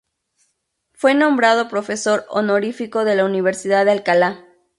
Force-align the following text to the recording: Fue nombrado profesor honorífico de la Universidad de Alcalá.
Fue 0.93 1.13
nombrado 1.13 1.67
profesor 1.67 2.25
honorífico 2.29 3.05
de 3.05 3.13
la 3.15 3.23
Universidad 3.23 3.85
de 3.85 3.91
Alcalá. 3.91 4.43